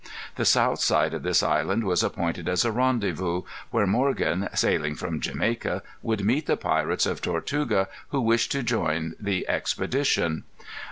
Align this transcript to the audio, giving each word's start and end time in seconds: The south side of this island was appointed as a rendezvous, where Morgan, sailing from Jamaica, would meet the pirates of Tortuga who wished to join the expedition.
The 0.35 0.45
south 0.45 0.79
side 0.79 1.13
of 1.13 1.21
this 1.21 1.43
island 1.43 1.83
was 1.83 2.01
appointed 2.01 2.49
as 2.49 2.65
a 2.65 2.71
rendezvous, 2.71 3.43
where 3.69 3.85
Morgan, 3.85 4.49
sailing 4.55 4.95
from 4.95 5.19
Jamaica, 5.19 5.83
would 6.01 6.25
meet 6.25 6.47
the 6.47 6.57
pirates 6.57 7.05
of 7.05 7.21
Tortuga 7.21 7.87
who 8.09 8.19
wished 8.19 8.51
to 8.53 8.63
join 8.63 9.13
the 9.19 9.47
expedition. 9.47 10.43